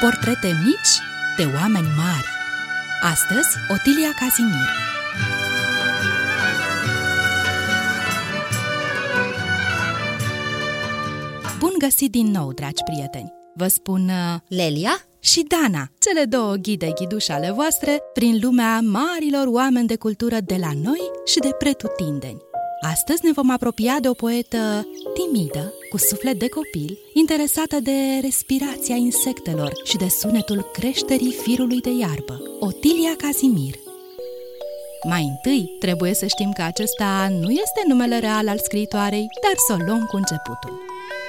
Portrete 0.00 0.46
mici 0.64 1.00
de 1.36 1.52
oameni 1.54 1.86
mari 1.96 2.26
Astăzi, 3.02 3.48
Otilia 3.68 4.10
Casimir 4.18 4.68
Bun 11.58 11.74
găsit 11.78 12.10
din 12.10 12.26
nou, 12.26 12.52
dragi 12.52 12.82
prieteni! 12.82 13.32
Vă 13.54 13.66
spun 13.66 14.08
uh, 14.08 14.40
Lelia 14.48 15.04
și 15.20 15.44
Dana, 15.48 15.90
cele 15.98 16.24
două 16.24 16.54
ghide 16.54 16.92
ghidușe 16.94 17.32
ale 17.32 17.50
voastre, 17.50 18.00
prin 18.12 18.38
lumea 18.42 18.80
marilor 18.80 19.46
oameni 19.46 19.86
de 19.86 19.96
cultură 19.96 20.36
de 20.40 20.56
la 20.60 20.70
noi 20.82 21.00
și 21.26 21.38
de 21.38 21.50
pretutindeni. 21.58 22.42
Astăzi 22.80 23.24
ne 23.24 23.32
vom 23.32 23.50
apropia 23.50 23.96
de 24.00 24.08
o 24.08 24.12
poetă 24.12 24.86
timidă, 25.14 25.72
cu 25.90 25.96
suflet 25.98 26.38
de 26.38 26.48
copil, 26.48 26.98
interesată 27.12 27.80
de 27.80 28.18
respirația 28.20 28.94
insectelor 28.94 29.72
și 29.84 29.96
de 29.96 30.08
sunetul 30.08 30.70
creșterii 30.72 31.32
firului 31.32 31.80
de 31.80 31.90
iarbă, 31.90 32.42
Otilia 32.60 33.14
Casimir. 33.16 33.74
Mai 35.08 35.22
întâi, 35.22 35.76
trebuie 35.78 36.14
să 36.14 36.26
știm 36.26 36.52
că 36.52 36.62
acesta 36.62 37.28
nu 37.30 37.50
este 37.50 37.80
numele 37.86 38.18
real 38.18 38.48
al 38.48 38.58
scriitoarei, 38.58 39.26
dar 39.42 39.54
să 39.66 39.72
o 39.72 39.84
luăm 39.84 40.06
cu 40.10 40.16
începutul. 40.16 40.85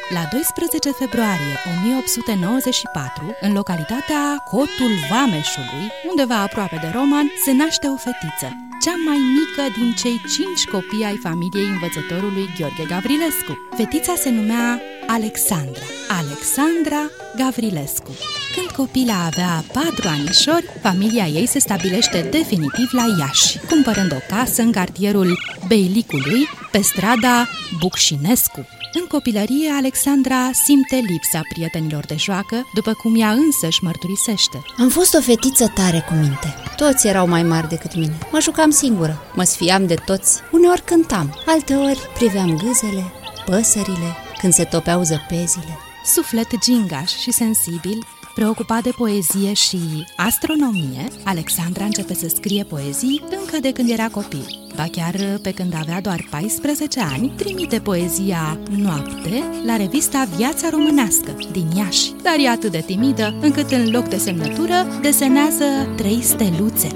La 0.10 0.28
12 0.32 0.92
februarie 0.92 1.56
1894, 1.78 3.38
în 3.42 3.54
localitatea 3.54 4.44
Cotul 4.52 4.94
Vameșului, 5.10 5.86
undeva 6.10 6.42
aproape 6.42 6.78
de 6.82 6.90
Roman, 6.94 7.32
se 7.44 7.52
naște 7.52 7.88
o 7.88 7.96
fetiță, 7.96 8.50
cea 8.84 8.96
mai 9.08 9.20
mică 9.38 9.64
din 9.78 9.94
cei 10.02 10.22
cinci 10.34 10.64
copii 10.72 11.04
ai 11.04 11.18
familiei 11.18 11.70
învățătorului 11.76 12.50
Gheorghe 12.58 12.84
Gavrilescu. 12.84 13.54
Fetița 13.78 14.14
se 14.16 14.30
numea 14.30 14.82
Alexandra. 15.08 15.86
Alexandra 16.20 17.02
Gavrilescu. 17.36 18.12
Când 18.56 18.70
copila 18.70 19.26
avea 19.26 19.64
patru 19.74 20.08
anișori, 20.08 20.70
familia 20.82 21.28
ei 21.28 21.48
se 21.48 21.60
stabilește 21.60 22.20
definitiv 22.22 22.90
la 22.92 23.06
Iași, 23.20 23.58
cumpărând 23.70 24.12
o 24.12 24.36
casă 24.36 24.62
în 24.62 24.72
cartierul 24.72 25.40
Beilicului, 25.68 26.42
pe 26.72 26.82
strada 26.82 27.48
Bucșinescu. 27.80 28.68
În 28.94 29.06
copilărie, 29.08 29.70
Alexandra 29.72 30.52
simte 30.52 30.96
lipsa 30.96 31.42
prietenilor 31.54 32.06
de 32.06 32.16
joacă, 32.16 32.70
după 32.74 32.94
cum 32.94 33.20
ea 33.20 33.32
însă 33.32 33.68
își 33.68 33.84
mărturisește. 33.84 34.62
Am 34.78 34.90
fost 34.90 35.14
o 35.14 35.22
fetiță 35.22 35.68
tare 35.76 36.06
cu 36.08 36.14
minte. 36.14 36.56
Toți 36.76 37.08
erau 37.08 37.28
mai 37.28 37.44
mari 37.44 37.70
decât 37.70 37.96
mine. 37.96 38.18
Mă 38.32 38.40
jucam 38.42 38.70
singură, 38.70 39.24
mă 39.36 39.44
sfiam 39.44 39.88
de 39.88 39.96
toți. 40.06 40.40
Uneori 40.52 40.84
cântam, 40.84 41.44
alteori 41.46 42.00
priveam 42.14 42.58
gâzele, 42.64 43.12
păsările, 43.46 44.16
când 44.38 44.54
se 44.54 44.64
topeau 44.64 45.04
zăpezile. 45.04 45.78
Suflet 46.06 46.60
gingaș 46.60 47.12
și 47.12 47.32
sensibil, 47.32 48.06
Preocupat 48.38 48.84
de 48.84 48.90
poezie 48.98 49.54
și 49.54 49.80
astronomie, 50.16 51.08
Alexandra 51.24 51.84
începe 51.84 52.14
să 52.14 52.28
scrie 52.28 52.64
poezii 52.64 53.24
încă 53.30 53.60
de 53.62 53.72
când 53.72 53.90
era 53.90 54.08
copil. 54.08 54.67
Ba 54.78 54.86
chiar 54.92 55.16
pe 55.42 55.52
când 55.52 55.74
avea 55.80 56.02
doar 56.02 56.28
14 56.30 57.00
ani, 57.14 57.32
trimite 57.36 57.80
poezia 57.80 58.60
Noapte 58.76 59.44
la 59.66 59.76
revista 59.76 60.28
Viața 60.36 60.70
Românească 60.70 61.36
din 61.52 61.68
Iași, 61.76 62.12
dar 62.24 62.36
e 62.40 62.50
atât 62.50 62.72
de 62.72 62.84
timidă 62.86 63.36
încât 63.42 63.72
în 63.72 63.90
loc 63.92 64.08
de 64.08 64.18
semnătură 64.18 64.74
desenează 65.02 65.66
trei 65.96 66.22
steluțe 66.22 66.88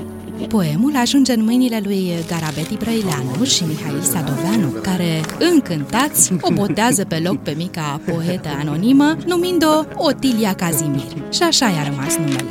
Poemul 0.48 0.96
ajunge 0.96 1.34
în 1.34 1.44
mâinile 1.44 1.82
lui 1.84 2.12
Garabeti 2.28 2.78
Brăileanu 2.78 3.44
și 3.44 3.64
Mihail 3.64 4.02
Sadoveanu, 4.02 4.68
care, 4.68 5.22
încântați, 5.40 6.34
o 6.42 6.54
botează 6.54 7.06
pe 7.06 7.20
loc 7.24 7.38
pe 7.38 7.54
mica 7.58 8.02
poetă 8.06 8.50
anonimă, 8.60 9.18
numind-o 9.26 9.84
Otilia 9.96 10.56
Cazimir. 10.56 11.32
Și 11.34 11.44
așa 11.44 11.66
i-a 11.66 11.84
rămas 11.90 12.18
numele. 12.18 12.44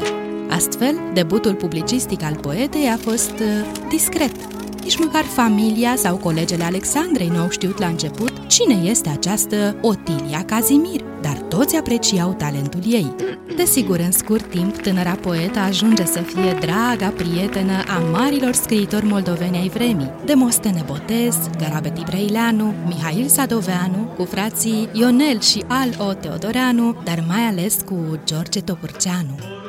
Astfel, 0.50 0.94
debutul 1.14 1.54
publicistic 1.54 2.22
al 2.22 2.36
poetei 2.36 2.88
a 2.88 2.96
fost 2.96 3.30
uh, 3.30 3.86
discret. 3.88 4.59
Nici 4.90 4.98
măcar 4.98 5.24
familia 5.24 5.96
sau 5.96 6.16
colegele 6.16 6.64
Alexandrei 6.64 7.28
nu 7.28 7.38
au 7.38 7.50
știut 7.50 7.78
la 7.78 7.86
început 7.86 8.32
cine 8.46 8.74
este 8.74 9.08
această 9.08 9.76
Otilia 9.80 10.44
Cazimir, 10.44 11.00
dar 11.20 11.36
toți 11.36 11.76
apreciau 11.76 12.32
talentul 12.32 12.80
ei. 12.86 13.14
Desigur, 13.56 13.98
în 13.98 14.12
scurt 14.12 14.50
timp, 14.50 14.76
tânăra 14.76 15.10
poetă 15.10 15.58
ajunge 15.58 16.04
să 16.04 16.20
fie 16.20 16.56
draga 16.60 17.08
prietenă 17.08 17.82
a 17.86 17.98
marilor 17.98 18.52
scriitori 18.52 19.06
moldoveni 19.06 19.56
ai 19.56 19.68
vremii, 19.68 20.10
Demostene 20.24 20.82
Botez, 20.86 21.36
Garabeti 21.58 22.02
Brăileanu, 22.04 22.74
Mihail 22.86 23.26
Sadoveanu, 23.26 24.12
cu 24.16 24.24
frații 24.24 24.88
Ionel 24.92 25.40
și 25.40 25.64
Al 25.66 26.08
O. 26.08 26.12
Teodoreanu, 26.12 26.96
dar 27.04 27.24
mai 27.28 27.40
ales 27.40 27.76
cu 27.84 28.20
George 28.24 28.60
Topârceanu. 28.60 29.59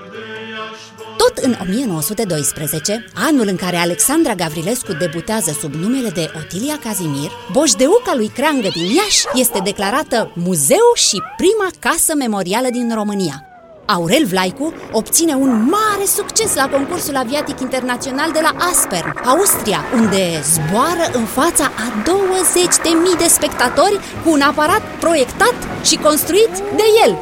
Tot 1.22 1.38
în 1.38 1.56
1912, 1.62 3.06
anul 3.14 3.48
în 3.48 3.56
care 3.56 3.76
Alexandra 3.76 4.34
Gavrilescu 4.34 4.94
debutează 4.94 5.52
sub 5.59 5.74
numele 5.74 6.09
de 6.09 6.32
Otilia 6.36 6.80
Cazimir, 6.84 7.32
Boșdeuca 7.52 8.14
lui 8.16 8.28
Creangă 8.28 8.68
din 8.74 8.86
Iași 8.86 9.26
este 9.34 9.60
declarată 9.64 10.31
muzeu 10.36 10.88
și 10.94 11.24
prima 11.38 11.70
casă 11.80 12.16
memorială 12.16 12.68
din 12.72 12.92
România. 12.94 13.46
Aurel 13.86 14.26
Vlaicu 14.26 14.74
obține 14.92 15.34
un 15.34 15.50
mare 15.50 16.06
succes 16.06 16.56
la 16.56 16.70
concursul 16.70 17.16
aviatic 17.16 17.60
internațional 17.60 18.31
de 18.31 18.40
la 18.42 18.56
Aspern, 18.72 19.14
Austria, 19.26 19.80
unde 19.96 20.42
zboară 20.54 21.06
în 21.14 21.26
fața 21.26 21.64
a 21.64 22.04
20.000 23.14 23.18
de 23.18 23.28
spectatori 23.28 24.00
cu 24.24 24.31
un 24.31 24.42
aparat 24.42 24.81
proiectat 25.00 25.56
și 25.84 25.96
construit 25.96 26.54
de 26.76 26.84
el. 27.06 27.18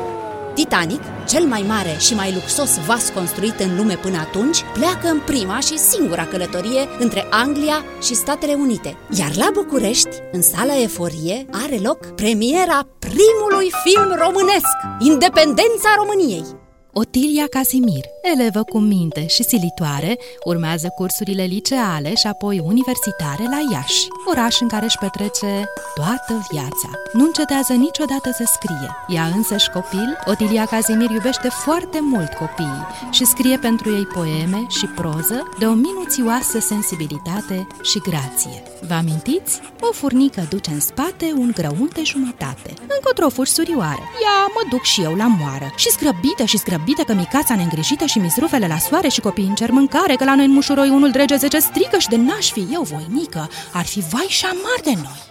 Titanic, 0.54 1.02
cel 1.30 1.46
mai 1.46 1.64
mare 1.68 1.98
și 2.00 2.14
mai 2.14 2.34
luxos 2.34 2.78
vas 2.86 3.10
construit 3.10 3.60
în 3.60 3.76
lume 3.78 3.96
până 3.96 4.18
atunci, 4.18 4.64
pleacă 4.74 5.08
în 5.08 5.20
prima 5.26 5.60
și 5.60 5.78
singura 5.78 6.26
călătorie 6.26 6.88
între 7.00 7.28
Anglia 7.30 7.86
și 8.02 8.14
Statele 8.14 8.54
Unite. 8.54 8.98
Iar 9.20 9.36
la 9.36 9.50
București, 9.54 10.16
în 10.32 10.42
sala 10.42 10.82
Eforie, 10.82 11.46
are 11.52 11.78
loc 11.84 12.06
premiera 12.06 12.88
primului 13.00 13.72
film 13.84 14.16
românesc, 14.18 14.76
Independența 15.00 15.90
României. 15.98 16.68
Otilia 17.02 17.48
Casimir, 17.50 18.06
elevă 18.22 18.64
cu 18.64 18.80
minte 18.80 19.28
și 19.28 19.44
silitoare, 19.44 20.18
urmează 20.44 20.88
cursurile 20.96 21.44
liceale 21.44 22.16
și 22.16 22.28
apoi 22.28 22.62
universitare 22.66 23.44
la 23.44 23.60
Iași, 23.72 24.08
oraș 24.26 24.60
în 24.60 24.68
care 24.68 24.86
își 24.86 24.98
petrece 24.98 25.64
toată 25.96 26.48
viața. 26.52 26.90
Nu 27.14 27.24
încetează 27.24 27.74
niciodată 27.74 28.30
să 28.32 28.44
scrie. 28.54 28.90
Ea 29.08 29.26
însăși 29.26 29.70
copil, 29.70 30.18
Otilia 30.26 30.66
Casimir 30.66 31.10
iubește 31.10 31.50
foarte 31.50 32.00
mult 32.02 32.34
copiii 32.34 32.88
și 33.12 33.26
scrie 33.26 33.58
pentru 33.58 33.96
ei 33.96 34.06
poeme 34.06 34.66
și 34.70 34.86
proză 34.86 35.50
de 35.60 35.66
o 35.66 35.74
minuțioasă 35.74 36.60
sensibilitate 36.60 37.68
și 37.82 38.00
grație. 38.00 38.64
Vă 38.88 38.94
amintiți? 38.94 39.60
O 39.80 39.92
furnică 39.92 40.46
duce 40.50 40.72
în 40.72 40.80
spate 40.80 41.34
un 41.36 41.52
grăunt 41.54 41.94
de 41.94 42.04
jumătate. 42.04 42.74
Încotro 42.96 43.30
fugi 43.30 43.52
surioare. 43.52 44.04
Ia, 44.24 44.38
mă 44.56 44.64
duc 44.70 44.82
și 44.82 45.02
eu 45.02 45.16
la 45.16 45.28
moară. 45.40 45.72
Și 45.76 45.90
scrăbită 45.90 46.44
și 46.46 46.58
scrăbită 46.90 47.14
că 47.14 47.20
micața 47.20 47.56
neîngrijită 47.56 48.06
și 48.06 48.20
misrufele 48.20 48.68
la 48.68 48.78
soare 48.78 49.08
și 49.08 49.20
copiii 49.20 49.48
în 49.48 49.56
cer 49.56 49.72
mâncare, 49.72 50.16
că 50.16 50.24
la 50.24 50.36
noi 50.36 50.46
în 50.46 50.52
mușuroi 50.52 50.90
unul 50.90 51.12
drege 51.12 51.36
zece 51.36 51.60
strică 51.60 51.98
și 51.98 52.08
de 52.08 52.16
n-aș 52.16 52.52
fi 52.52 52.68
eu 52.72 52.82
voinică, 52.82 53.50
ar 53.74 53.86
fi 53.86 54.00
vai 54.00 54.26
și 54.28 54.46
amar 54.46 54.80
de 54.84 54.92
noi. 54.96 55.22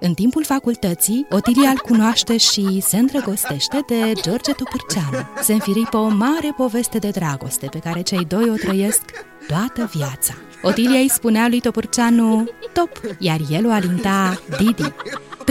În 0.00 0.14
timpul 0.14 0.44
facultății, 0.44 1.26
Otilia 1.30 1.70
îl 1.70 1.78
cunoaște 1.78 2.36
și 2.36 2.80
se 2.80 2.96
îndrăgostește 2.96 3.84
de 3.86 4.12
George 4.22 4.52
Topârceanu. 4.52 5.26
Se 5.42 5.52
înfiripă 5.52 5.96
o 5.96 6.08
mare 6.08 6.52
poveste 6.56 6.98
de 6.98 7.10
dragoste 7.10 7.66
pe 7.66 7.78
care 7.78 8.00
cei 8.02 8.24
doi 8.24 8.50
o 8.50 8.54
trăiesc 8.54 9.02
toată 9.46 9.90
viața. 9.94 10.34
Otilia 10.62 10.98
îi 10.98 11.10
spunea 11.10 11.48
lui 11.48 11.60
Topârceanu 11.60 12.48
top, 12.72 13.00
iar 13.18 13.40
el 13.50 13.66
o 13.66 13.70
alinta 13.70 14.40
Didi. 14.58 14.92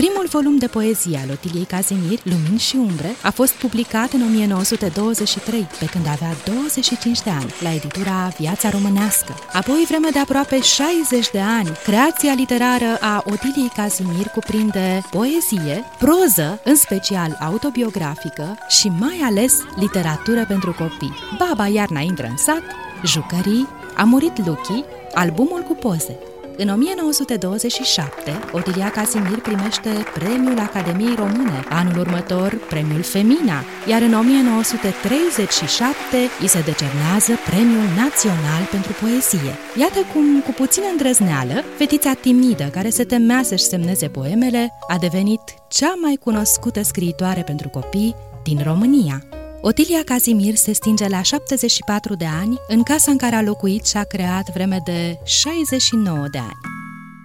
Primul 0.02 0.26
volum 0.30 0.56
de 0.56 0.66
poezie 0.66 1.18
al 1.22 1.30
Otiliei 1.30 1.64
Casimir, 1.64 2.18
Lumini 2.22 2.58
și 2.58 2.76
umbre, 2.76 3.16
a 3.22 3.30
fost 3.30 3.52
publicat 3.52 4.12
în 4.12 4.22
1923, 4.22 5.66
pe 5.78 5.84
când 5.84 6.06
avea 6.06 6.30
25 6.44 7.22
de 7.22 7.30
ani, 7.30 7.54
la 7.60 7.72
editura 7.72 8.28
Viața 8.38 8.70
Românească. 8.70 9.34
Apoi, 9.52 9.84
vreme 9.88 10.08
de 10.12 10.18
aproape 10.18 10.60
60 10.60 11.30
de 11.30 11.38
ani, 11.38 11.70
creația 11.84 12.32
literară 12.32 12.98
a 13.00 13.22
Otiliei 13.26 13.72
Casimir 13.76 14.26
cuprinde 14.26 15.02
poezie, 15.10 15.84
proză, 15.98 16.60
în 16.64 16.76
special 16.76 17.38
autobiografică 17.40 18.58
și 18.68 18.88
mai 18.88 19.20
ales 19.22 19.54
literatură 19.76 20.44
pentru 20.48 20.72
copii. 20.78 21.14
Baba 21.38 21.66
iarna 21.66 22.00
intră 22.00 22.26
în 22.30 22.36
sat, 22.36 22.62
jucării, 23.04 23.68
a 23.96 24.02
murit 24.02 24.46
Luchi, 24.46 24.84
albumul 25.14 25.60
cu 25.60 25.74
poze. 25.74 26.18
În 26.58 26.68
1927, 26.68 28.30
Otilia 28.52 28.90
Casimir 28.90 29.40
primește 29.40 29.90
Premiul 30.14 30.58
Academiei 30.58 31.14
Române, 31.14 31.64
anul 31.68 31.98
următor 31.98 32.58
Premiul 32.68 33.02
Femina, 33.02 33.64
iar 33.88 34.02
în 34.02 34.14
1937 34.14 36.16
îi 36.40 36.48
se 36.48 36.60
decernează 36.60 37.32
Premiul 37.46 37.88
Național 37.96 38.62
pentru 38.70 38.92
Poezie. 39.00 39.54
Iată 39.78 39.98
cum, 40.12 40.40
cu 40.40 40.50
puțină 40.50 40.86
îndrăzneală, 40.90 41.64
fetița 41.76 42.12
timidă 42.12 42.64
care 42.64 42.88
se 42.88 43.04
temea 43.04 43.42
să-și 43.42 43.64
semneze 43.64 44.08
poemele 44.08 44.72
a 44.88 44.98
devenit 44.98 45.40
cea 45.68 45.94
mai 46.00 46.16
cunoscută 46.20 46.82
scriitoare 46.82 47.42
pentru 47.42 47.68
copii 47.68 48.14
din 48.42 48.60
România. 48.62 49.35
Otilia 49.68 50.02
Casimir 50.04 50.54
se 50.54 50.72
stinge 50.72 51.08
la 51.08 51.22
74 51.22 52.14
de 52.14 52.24
ani 52.40 52.58
în 52.68 52.82
casa 52.82 53.10
în 53.10 53.16
care 53.16 53.34
a 53.34 53.42
locuit 53.42 53.86
și 53.86 53.96
a 53.96 54.02
creat 54.02 54.50
vreme 54.52 54.80
de 54.84 55.18
69 55.24 56.26
de 56.30 56.38
ani. 56.38 56.60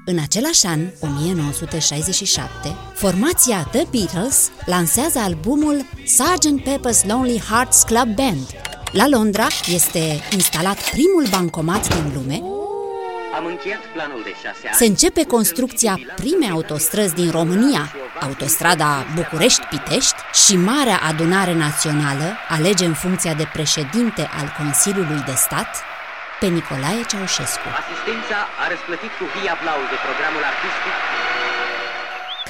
În 0.05 0.19
același 0.19 0.65
an, 0.65 0.79
1967, 0.99 2.75
formația 2.93 3.69
The 3.71 3.83
Beatles 3.91 4.51
lansează 4.65 5.19
albumul 5.19 5.85
Sgt. 6.05 6.61
Pepper's 6.61 7.05
Lonely 7.07 7.39
Hearts 7.49 7.83
Club 7.83 8.15
Band. 8.15 8.47
La 8.91 9.07
Londra 9.07 9.47
este 9.73 10.19
instalat 10.31 10.89
primul 10.89 11.25
bancomat 11.29 11.87
din 11.87 12.11
lume 12.13 12.41
am 13.35 13.45
încheiat 13.45 13.79
planul 13.93 14.21
de 14.23 14.33
șase 14.43 14.67
ani. 14.67 14.75
Se 14.75 14.85
începe 14.85 15.23
construcția 15.23 15.99
primei 16.15 16.49
autostrăzi 16.49 17.13
din 17.13 17.31
România, 17.31 17.93
autostrada 18.21 19.05
București-Pitești 19.15 20.20
și 20.33 20.55
Marea 20.55 20.99
Adunare 21.09 21.53
Națională 21.53 22.27
alege 22.47 22.85
în 22.85 22.93
funcția 22.93 23.33
de 23.33 23.47
președinte 23.53 24.29
al 24.39 24.47
Consiliului 24.57 25.23
de 25.25 25.35
Stat 25.45 25.83
pe 26.39 26.47
Nicolae 26.47 27.03
Ceaușescu. 27.09 27.67
Asistența 27.81 28.39
a 28.63 28.65
răsplătit 28.73 29.11
cu 29.19 29.25
vii 29.33 29.49
aplauze 29.55 29.95
programul 30.05 30.43
artistic 30.51 30.95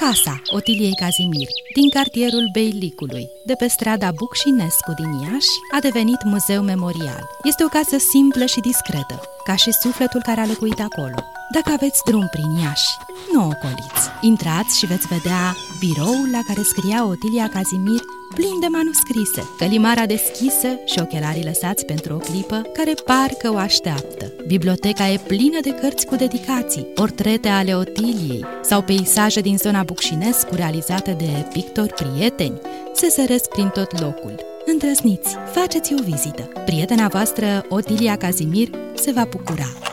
Casa 0.04 0.36
Otiliei 0.46 0.94
Cazimir, 0.94 1.48
din 1.74 1.88
cartierul 1.90 2.48
Beilicului, 2.52 3.26
de 3.44 3.54
pe 3.54 3.66
strada 3.66 4.10
Bucșinescu 4.20 4.92
din 5.00 5.12
Iași, 5.12 5.54
a 5.76 5.78
devenit 5.80 6.22
muzeu 6.22 6.62
memorial. 6.62 7.22
Este 7.42 7.64
o 7.64 7.68
casă 7.68 7.96
simplă 7.98 8.44
și 8.44 8.60
discretă, 8.60 9.20
ca 9.44 9.54
și 9.56 9.72
sufletul 9.72 10.22
care 10.22 10.40
a 10.40 10.46
locuit 10.46 10.80
acolo. 10.80 11.31
Dacă 11.52 11.70
aveți 11.72 12.00
drum 12.04 12.28
prin 12.30 12.50
Iași, 12.62 12.88
nu 13.32 13.40
ocoliți. 13.44 14.04
Intrați 14.20 14.78
și 14.78 14.86
veți 14.86 15.06
vedea 15.06 15.56
biroul 15.78 16.28
la 16.32 16.40
care 16.46 16.62
scria 16.62 17.06
Otilia 17.06 17.48
Cazimir 17.48 18.00
plin 18.34 18.60
de 18.60 18.66
manuscrise, 18.66 19.42
călimara 19.58 20.06
deschisă 20.06 20.68
și 20.84 20.98
ochelarii 21.00 21.44
lăsați 21.44 21.84
pentru 21.84 22.14
o 22.14 22.16
clipă 22.16 22.62
care 22.72 22.94
parcă 23.04 23.52
o 23.52 23.56
așteaptă. 23.56 24.32
Biblioteca 24.46 25.08
e 25.08 25.18
plină 25.26 25.58
de 25.62 25.74
cărți 25.74 26.06
cu 26.06 26.14
dedicații, 26.16 26.82
portrete 26.82 27.48
ale 27.48 27.76
Otiliei 27.76 28.44
sau 28.62 28.82
peisaje 28.82 29.40
din 29.40 29.56
zona 29.56 29.82
Bucșinescu 29.82 30.54
realizate 30.54 31.12
de 31.12 31.46
pictori 31.52 31.92
prieteni, 31.92 32.60
se 32.94 33.08
săresc 33.08 33.48
prin 33.48 33.68
tot 33.68 34.00
locul. 34.00 34.34
Îndrăzniți, 34.66 35.36
faceți 35.54 35.94
o 35.94 36.02
vizită. 36.02 36.42
Prietena 36.42 37.08
voastră, 37.08 37.64
Otilia 37.68 38.16
Cazimir, 38.16 38.68
se 38.94 39.10
va 39.10 39.24
bucura. 39.30 39.91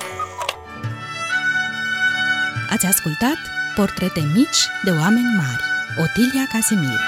Ați 2.70 2.86
ascultat 2.86 3.38
Portrete 3.76 4.30
mici 4.34 4.68
de 4.84 4.92
oameni 4.92 5.36
mari. 5.36 5.64
Otilia 5.98 6.48
Casimir 6.52 7.00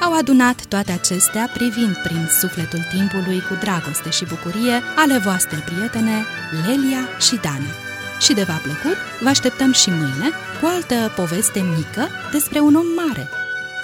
Au 0.00 0.12
adunat 0.12 0.66
toate 0.66 0.92
acestea 0.92 1.50
privind 1.52 1.96
prin 1.96 2.28
sufletul 2.40 2.78
timpului 2.90 3.40
cu 3.40 3.54
dragoste 3.60 4.10
și 4.10 4.24
bucurie 4.24 4.82
ale 4.96 5.18
voastre 5.18 5.56
prietene 5.64 6.24
Lelia 6.66 7.08
și 7.20 7.36
Dana. 7.42 7.72
Și 8.20 8.32
de 8.32 8.42
v-a 8.42 8.60
plăcut, 8.62 8.96
vă 9.20 9.28
așteptăm 9.28 9.72
și 9.72 9.90
mâine 9.90 10.28
cu 10.60 10.66
altă 10.66 11.12
poveste 11.16 11.60
mică 11.60 12.08
despre 12.32 12.58
un 12.60 12.74
om 12.74 12.86
mare. 13.06 13.28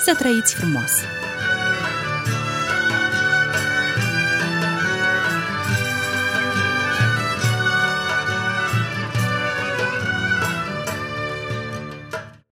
Să 0.05 0.15
trăiți 0.15 0.55
frumos! 0.55 0.93